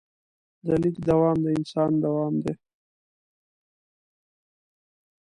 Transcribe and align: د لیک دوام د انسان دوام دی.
د 0.65 0.67
لیک 0.81 0.95
دوام 1.09 1.37
د 1.43 1.47
انسان 1.57 1.91
دوام 2.03 2.33
دی. 2.43 2.53